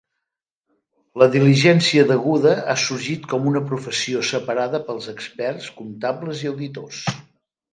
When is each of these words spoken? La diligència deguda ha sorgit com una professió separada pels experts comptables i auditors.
La 1.21 1.25
diligència 1.35 2.05
deguda 2.11 2.53
ha 2.73 2.75
sorgit 2.85 3.27
com 3.35 3.45
una 3.51 3.63
professió 3.73 4.25
separada 4.31 4.83
pels 4.89 5.09
experts 5.15 5.69
comptables 5.83 6.43
i 6.47 6.51
auditors. 6.55 7.05